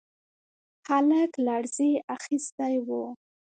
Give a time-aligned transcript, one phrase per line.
[0.87, 2.87] هلک لړزې اخيستی و.